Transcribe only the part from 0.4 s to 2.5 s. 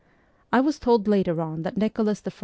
I was told later on that Nicholas I.